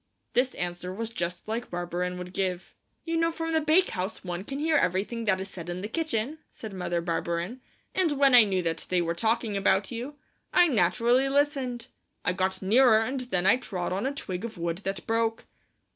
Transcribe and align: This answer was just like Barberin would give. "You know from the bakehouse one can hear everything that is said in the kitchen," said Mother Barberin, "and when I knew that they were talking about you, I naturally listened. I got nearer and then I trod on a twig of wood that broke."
This 0.33 0.55
answer 0.55 0.91
was 0.91 1.11
just 1.11 1.47
like 1.47 1.69
Barberin 1.69 2.17
would 2.17 2.33
give. 2.33 2.73
"You 3.05 3.15
know 3.17 3.31
from 3.31 3.53
the 3.53 3.61
bakehouse 3.61 4.23
one 4.23 4.43
can 4.43 4.57
hear 4.57 4.75
everything 4.75 5.25
that 5.25 5.39
is 5.39 5.47
said 5.47 5.69
in 5.69 5.81
the 5.81 5.87
kitchen," 5.87 6.39
said 6.49 6.73
Mother 6.73 7.01
Barberin, 7.01 7.61
"and 7.93 8.13
when 8.13 8.33
I 8.33 8.43
knew 8.43 8.63
that 8.63 8.87
they 8.89 8.99
were 9.03 9.13
talking 9.13 9.55
about 9.55 9.91
you, 9.91 10.15
I 10.53 10.67
naturally 10.69 11.29
listened. 11.29 11.85
I 12.25 12.33
got 12.33 12.63
nearer 12.63 13.01
and 13.03 13.19
then 13.19 13.45
I 13.45 13.57
trod 13.57 13.93
on 13.93 14.07
a 14.07 14.11
twig 14.11 14.43
of 14.43 14.57
wood 14.57 14.77
that 14.79 15.05
broke." 15.05 15.45